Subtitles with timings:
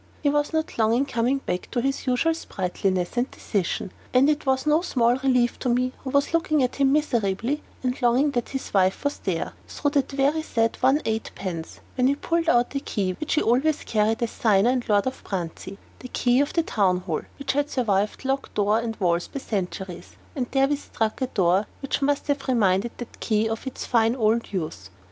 [0.23, 3.91] He was not long in coming back to his usual sprightliness and decision.
[4.15, 8.01] And it was no small relief to me, who was looking at him miserably, and
[8.01, 12.15] longing that his wife was there, through that very sad one and eightpence, when he
[12.15, 16.07] pulled out a key, which he always carried as signer and lord of Bruntsea, the
[16.07, 20.47] key of the town hall, which had survived lock, door, and walls by centuries, and
[20.49, 24.89] therewith struck a door which must have reminded that key of its fine old youth.